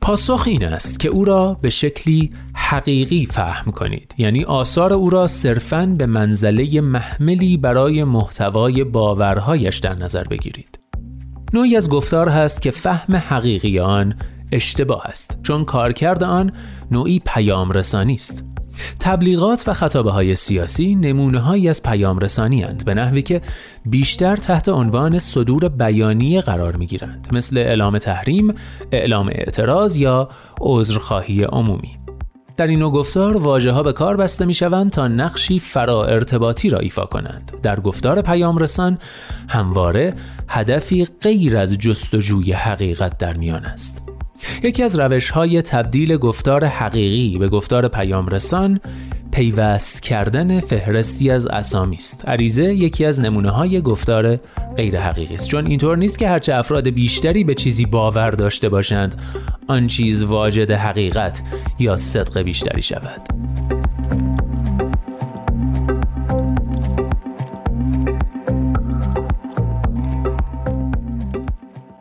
[0.03, 4.15] پاسخ این است که او را به شکلی حقیقی فهم کنید.
[4.19, 10.81] یعنی آثار او را صرفاً به منزله محملی برای محتوای باورهایش در نظر بگیرید.
[11.53, 14.15] نوعی از گفتار هست که فهم حقیقی آن
[14.53, 16.53] اشتباه است چون کارکرد آن
[16.91, 18.45] نوعی پیام رسانی است.
[19.01, 23.43] تبلیغات و خطابه های سیاسی نمونه هایی از پیام رسانی هند به نحوی که
[23.87, 28.55] بیشتر تحت عنوان صدور بیانیه قرار می گیرند مثل اعلام تحریم،
[28.93, 30.29] اعلام اعتراض یا
[30.61, 32.03] عذرخواهی عمومی
[32.57, 36.69] در این نوع گفتار واژه ها به کار بسته می شوند تا نقشی فرا ارتباطی
[36.69, 37.53] را ایفا کنند.
[37.63, 38.99] در گفتار پیام رسان
[39.49, 40.15] همواره
[40.49, 44.12] هدفی غیر از جستجوی حقیقت در میان است.
[44.63, 48.81] یکی از روش های تبدیل گفتار حقیقی به گفتار پیام رسان
[49.33, 52.29] پیوست کردن فهرستی از اسامی است.
[52.29, 54.37] عریضه یکی از نمونه های گفتار
[54.77, 59.23] غیر حقیقی است چون اینطور نیست که هرچه افراد بیشتری به چیزی باور داشته باشند
[59.69, 61.43] آن چیز واجد حقیقت
[61.79, 63.21] یا صدق بیشتری شود.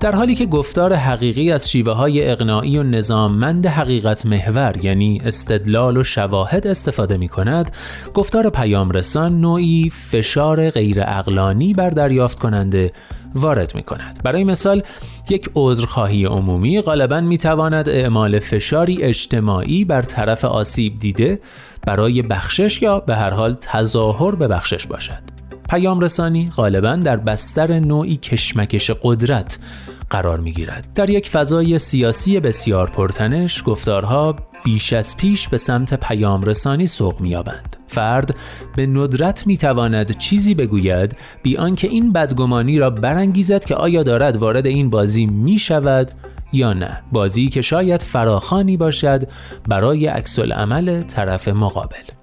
[0.02, 5.98] در حالی که گفتار حقیقی از شیوه های اقناعی و نظاممند حقیقت محور یعنی استدلال
[5.98, 7.72] و شواهد استفاده می کند
[8.14, 12.92] گفتار پیام رسان نوعی فشار غیر اقلانی بر دریافت کننده
[13.36, 14.84] وارد می کند برای مثال
[15.30, 21.40] یک عذرخواهی عمومی غالبا می تواند اعمال فشاری اجتماعی بر طرف آسیب دیده
[21.88, 25.31] برای بخشش یا به هر حال تظاهر به بخشش باشد.
[25.72, 29.60] پیام رسانی غالبا در بستر نوعی کشمکش قدرت
[30.10, 30.88] قرار می گیرد.
[30.96, 37.22] در یک فضای سیاسی بسیار پرتنش گفتارها بیش از پیش به سمت پیام رسانی سوق
[37.22, 37.76] میابند.
[37.88, 38.36] فرد
[38.76, 44.38] به ندرت می تواند چیزی بگوید بی آنکه این بدگمانی را برانگیزد که آیا دارد
[44.38, 46.12] وارد این بازی می شود
[46.54, 49.24] یا نه بازی که شاید فراخانی باشد
[49.68, 52.21] برای عکس عمل طرف مقابل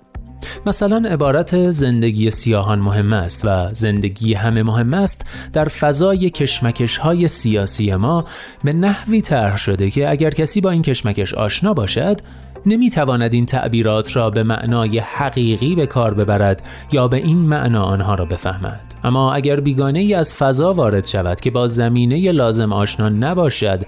[0.67, 7.29] مثلا عبارت زندگی سیاهان مهم است و زندگی همه مهم است در فضای کشمکش های
[7.29, 8.25] سیاسی ما
[8.65, 12.21] به نحوی طرح شده که اگر کسی با این کشمکش آشنا باشد
[12.67, 18.15] نمی‌تواند این تعبیرات را به معنای حقیقی به کار ببرد یا به این معنا آنها
[18.15, 18.81] را بفهمد.
[19.05, 23.83] اما اگر بیگانه ای از فضا وارد شود که با زمینه لازم آشنا نباشد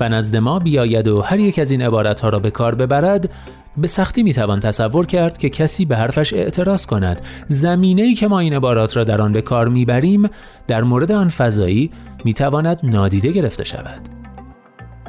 [0.00, 3.30] و نزد ما بیاید و هر یک از این عبارت را به کار ببرد
[3.76, 7.20] به سختی می‌توان تصور کرد که کسی به حرفش اعتراض کند.
[7.46, 10.28] زمینه ای که ما این عبارات را در آن به کار می‌بریم
[10.66, 11.90] در مورد آن فضایی
[12.24, 14.00] می‌تواند نادیده گرفته شود.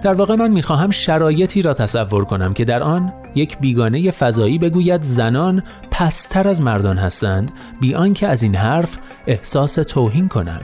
[0.03, 5.01] در واقع من می‌خواهم شرایطی را تصور کنم که در آن یک بیگانه فضایی بگوید
[5.01, 7.51] زنان پستر از مردان هستند
[7.81, 8.97] بی آنکه از این حرف
[9.27, 10.59] احساس توهین کنم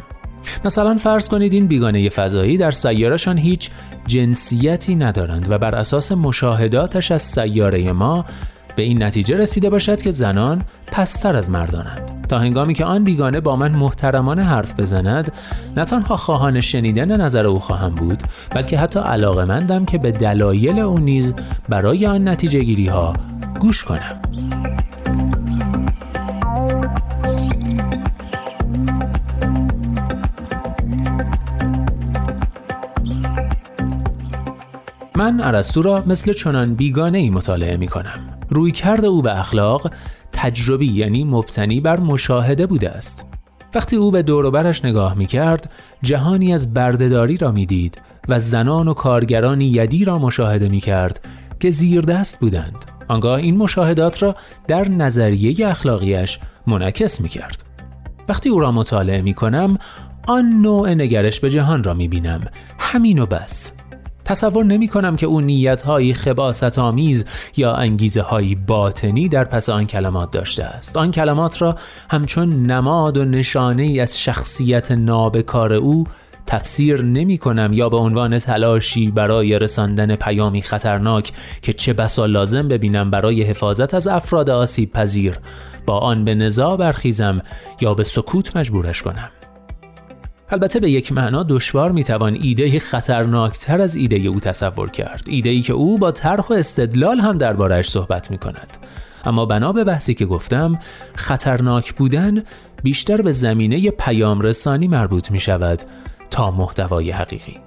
[0.65, 3.69] مثلا فرض کنید این بیگانه فضایی در سیارهشان هیچ
[4.07, 8.25] جنسیتی ندارند و بر اساس مشاهداتش از سیاره ما
[8.75, 12.27] به این نتیجه رسیده باشد که زنان پستر از مردانند.
[12.29, 15.31] تا هنگامی که آن بیگانه با من محترمانه حرف بزند
[15.77, 20.99] نه تنها خواهان شنیدن نظر او خواهم بود بلکه حتی علاقمندم که به دلایل او
[20.99, 21.33] نیز
[21.69, 23.13] برای آن نتیجه گیری ها
[23.59, 24.21] گوش کنم.
[35.19, 38.39] من ارسطو را مثل چنان بیگانه ای مطالعه می کنم.
[38.49, 39.91] روی کرد او به اخلاق
[40.31, 43.25] تجربی یعنی مبتنی بر مشاهده بوده است.
[43.75, 48.87] وقتی او به دوروبرش نگاه می کرد جهانی از بردهداری را می دید و زنان
[48.87, 51.27] و کارگرانی یدی را مشاهده می کرد
[51.59, 52.85] که زیردست بودند.
[53.07, 54.35] آنگاه این مشاهدات را
[54.67, 57.63] در نظریه اخلاقیش منعکس می کرد.
[58.29, 59.77] وقتی او را مطالعه می کنم
[60.27, 62.41] آن نوع نگرش به جهان را می بینم.
[62.79, 63.78] همین و بس.
[64.29, 67.25] تصور نمی کنم که او نیت هایی خباست آمیز
[67.57, 70.97] یا انگیزه هایی باطنی در پس آن کلمات داشته است.
[70.97, 71.75] آن کلمات را
[72.09, 76.03] همچون نماد و نشانه ای از شخصیت نابکار او
[76.47, 82.67] تفسیر نمی کنم یا به عنوان تلاشی برای رساندن پیامی خطرناک که چه بسا لازم
[82.67, 85.39] ببینم برای حفاظت از افراد آسیب پذیر
[85.85, 87.41] با آن به نزا برخیزم
[87.81, 89.29] یا به سکوت مجبورش کنم.
[90.51, 95.23] البته به یک معنا دشوار می‌توان ایده خطرناکتر از ایده او تصور کرد.
[95.27, 98.77] ایده ای که او با طرح و استدلال هم دربارهش صحبت می کند
[99.25, 100.79] اما بنا به بحثی که گفتم
[101.15, 102.43] خطرناک بودن
[102.83, 105.83] بیشتر به زمینه پیام رسانی مربوط می شود
[106.31, 107.57] تا محتوای حقیقی.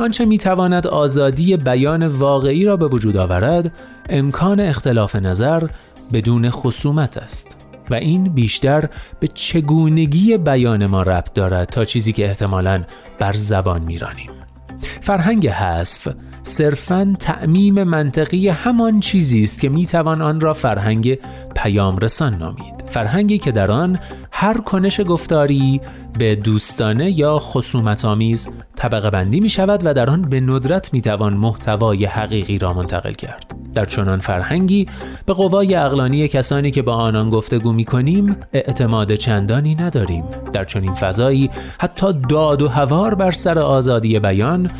[0.00, 3.72] آنچه می تواند آزادی بیان واقعی را به وجود آورد
[4.08, 5.68] امکان اختلاف نظر
[6.12, 7.63] بدون خصومت است.
[7.90, 8.88] و این بیشتر
[9.20, 12.84] به چگونگی بیان ما ربط دارد تا چیزی که احتمالاً
[13.18, 14.30] بر زبان میرانیم.
[15.00, 16.08] فرهنگ حذف
[16.42, 21.18] صرفا تعمیم منطقی همان چیزی است که می‌توان آن را فرهنگ
[21.56, 22.84] پیام رسان نامید.
[22.86, 23.98] فرهنگی که در آن
[24.30, 25.80] هر کنش گفتاری
[26.18, 28.48] به دوستانه یا خصومت آمیز
[28.84, 33.12] طبقه بندی می شود و در آن به ندرت می توان محتوای حقیقی را منتقل
[33.12, 33.54] کرد.
[33.74, 34.86] در چنان فرهنگی
[35.26, 40.24] به قوای اقلانی کسانی که با آنان گفتگو می کنیم اعتماد چندانی نداریم.
[40.52, 44.70] در چنین فضایی حتی داد و هوار بر سر آزادی بیان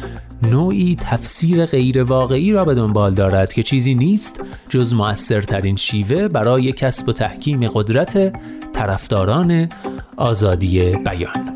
[0.42, 6.72] نوعی تفسیر غیر واقعی را به دنبال دارد که چیزی نیست جز مؤثرترین شیوه برای
[6.72, 8.32] کسب و تحکیم قدرت
[8.72, 9.68] طرفداران
[10.16, 11.54] آزادی بیان.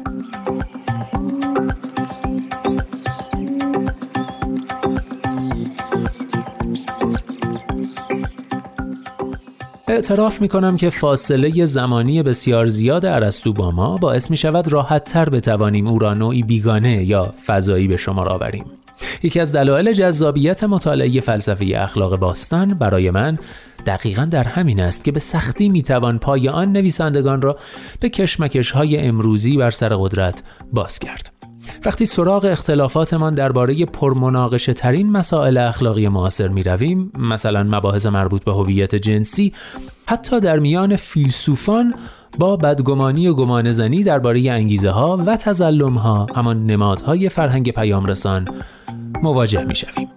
[9.88, 15.04] اعتراف می کنم که فاصله زمانی بسیار زیاد ارسطو با ما باعث می شود راحت
[15.04, 18.64] تر بتوانیم او را نوعی بیگانه یا فضایی به شمار آوریم.
[19.22, 23.38] یکی از دلایل جذابیت مطالعه فلسفه اخلاق باستان برای من
[23.86, 27.58] دقیقا در همین است که به سختی می‌توان پای آن نویسندگان را
[28.00, 31.37] به کشمکش های امروزی بر سر قدرت باز کرد.
[31.86, 38.52] وقتی سراغ اختلافاتمان درباره پرمناقشه ترین مسائل اخلاقی معاصر می رویم مثلا مباحث مربوط به
[38.52, 39.52] هویت جنسی
[40.06, 41.94] حتی در میان فیلسوفان
[42.38, 48.48] با بدگمانی و گمانزنی درباره انگیزه ها و تزلم ها همان نمادهای فرهنگ پیام رسان
[49.22, 50.08] مواجه می شویم.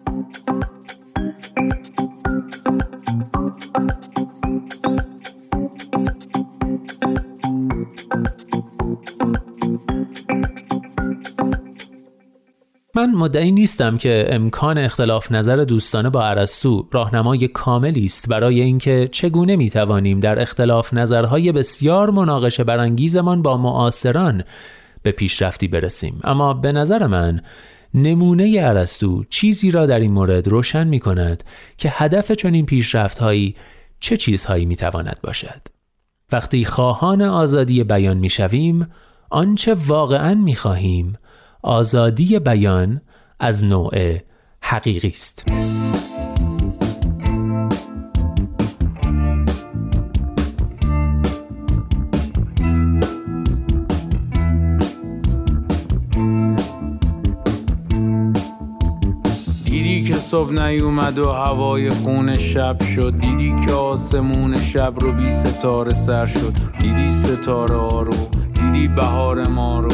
[13.01, 19.09] من مدعی نیستم که امکان اختلاف نظر دوستانه با ارسطو راهنمای کاملی است برای اینکه
[19.11, 24.43] چگونه می توانیم در اختلاف نظرهای بسیار مناقشه برانگیزمان با معاصران
[25.03, 26.19] به پیشرفتی برسیم.
[26.23, 27.41] اما به نظر من
[27.93, 31.43] نمونه ارسطو چیزی را در این مورد روشن می کند
[31.77, 33.55] که هدف چنین پیشرفتهایی
[33.99, 35.61] چه چیزهایی می تواند باشد.
[36.31, 38.87] وقتی خواهان آزادی بیان می شویم
[39.29, 41.17] آنچه واقعا می خواهیم
[41.63, 43.01] آزادی بیان
[43.39, 44.17] از نوع
[44.61, 45.45] حقیقی است.
[60.31, 63.13] صبح نیومد و هوای خون شب شد.
[63.21, 66.53] دیدی که آسمون شب رو بی ستاره سر شد.
[66.79, 68.13] دیدی ستاره ها رو.
[68.53, 69.89] دیدی بهار ما رو.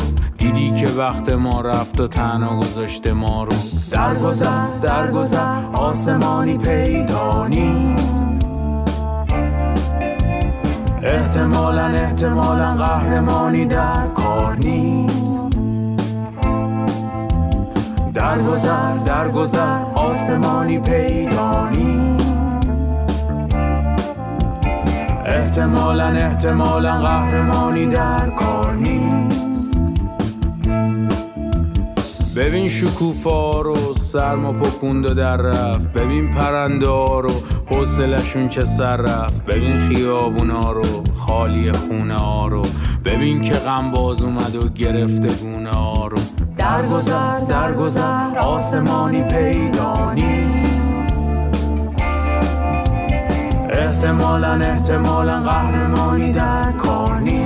[0.51, 3.55] دیدی که وقت ما رفت و تنها گذاشته ما رو؟
[3.91, 8.31] درگذر درگذر آسمانی پیدا نیست.
[11.03, 15.49] احتمالا احتمالا قهرمانی در کار نیست.
[18.13, 22.43] درگذر درگذر آسمانی پیدا نیست.
[25.25, 28.96] احتمالا احتمالا قهرمانی در کار نیست.
[32.37, 35.93] ببین شکوفا رو سرما پکوند در رفت.
[35.93, 37.29] ببین پرنده ها رو
[37.71, 39.45] حوصلشون چه سر رفت.
[39.45, 42.61] ببین خیابونا رو خالی خونه ها رو.
[43.05, 46.17] ببین که غم باز اومد و گرفته گونه ها رو.
[46.57, 50.81] درگذر درگذر آسمانی پیدا نیست.
[53.69, 57.36] احتمالا احتمالا قهرمانی در کار نیست.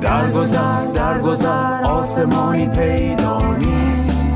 [0.00, 4.26] درگذر درگذر آسمانی پیدا نیست.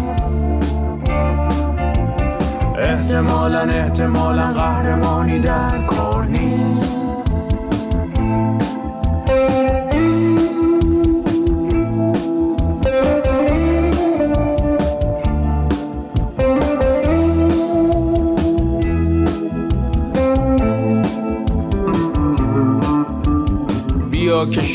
[2.79, 6.72] احتمالا احتمالا قهرمانی در کار نیست.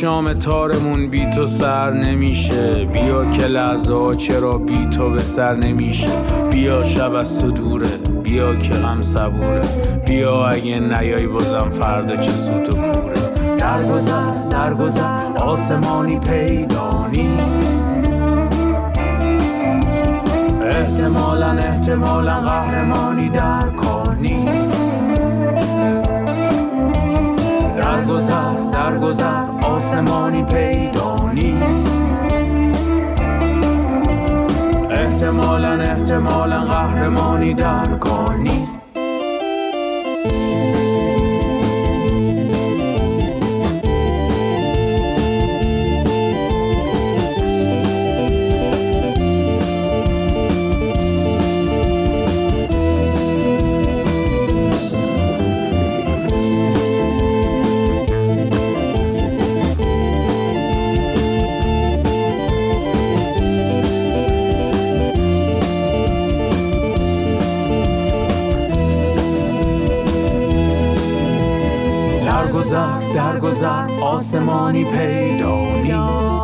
[0.07, 2.85] شام تارمون بی تو سر نمیشه.
[2.85, 6.07] بیا که لحظه ها چرا بی تو به سر نمیشه.
[6.51, 7.89] بیا شب از تو دوره
[8.23, 9.61] بیا که غم صبوره.
[10.05, 13.57] بیا اگه نیای بازم فردا چه سوت و کوره.
[13.57, 17.93] درگذر درگذر آسمانی پیدا نیست.
[20.61, 24.81] احتمالا احتمالا قهرمانی در کار نیست.
[27.77, 28.46] درگذر
[28.87, 32.05] درگذر آسمانی پیدا نیست.
[34.89, 38.81] احتمالا احتمالا قهرمانی در کار نیست.
[72.47, 76.41] درگذر درگذر آسمانی پیدا نیست.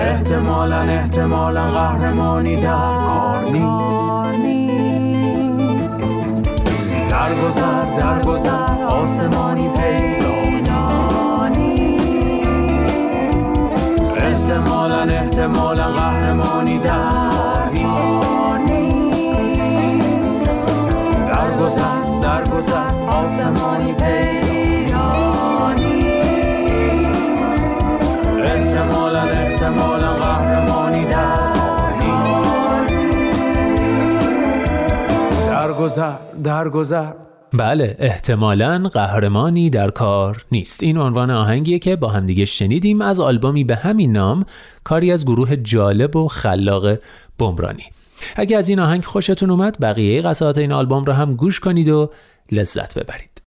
[0.00, 2.70] احتمالا احتمالا قهرمانی در
[3.06, 4.40] کار نیست.
[7.10, 10.34] درگذر درگذر آسمانی پیدا
[11.48, 12.46] نیست.
[14.16, 16.90] احتمالا احتمالا قهرمانی در
[17.82, 18.86] کار نیست.
[21.28, 22.92] درگذر درگذر.
[23.08, 26.96] آسمانی پیدا نیست
[28.42, 31.46] احتمالا احتمالا قهرمانی در
[37.52, 40.82] بله احتمالا قهرمانی در کار نیست.
[40.82, 44.44] این عنوان آهنگیه که با همدیگه شنیدیم از آلبومی به همین نام
[44.84, 46.98] کاری از گروه جالب و خلاق
[47.38, 47.84] بمرانی.
[48.36, 52.10] اگه از این آهنگ خوشتون اومد بقیه قطعات این آلبوم رو هم گوش کنید و
[52.52, 53.42] لذت ببرید.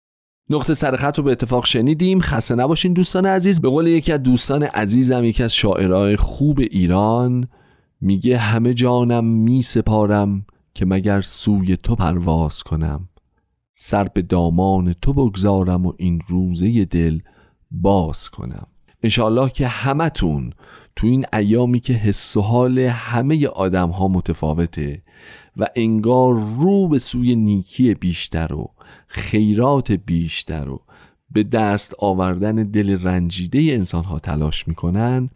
[0.51, 2.21] نقطه سرخط رو به اتفاق شنیدیم.
[2.21, 3.61] خسته نباشین دوستان عزیز.
[3.61, 7.49] به قول یکی از دوستان عزیزم یکی از شاعرای خوب ایران
[8.01, 13.09] میگه همه جانم می سپارم که مگر سوی تو پرواز کنم.
[13.75, 17.19] سر به دامان تو بگذارم و این روزه دل
[17.71, 18.67] باز کنم.
[19.03, 20.53] انشالله که همتون
[20.97, 25.03] تو این ایامی که حس و حال همه آدم ها متفاوته
[25.57, 28.71] و انگار رو به سوی نیکی بیشتر و
[29.07, 30.81] خیرات بیشتر و
[31.31, 35.31] به دست آوردن دل رنجیده انسان ها تلاش می‌کنن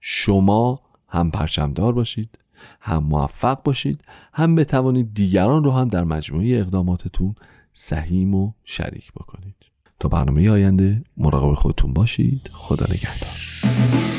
[0.00, 2.38] شما هم پرچمدار باشید
[2.80, 4.00] هم موفق باشید
[4.32, 7.34] هم بتوانید دیگران رو هم در مجموعه اقداماتتون
[7.72, 9.54] سهیم و شریک بکنید.
[10.00, 12.50] تا برنامه آینده مراقب خودتون باشید.
[12.52, 14.13] خدا نگهدار.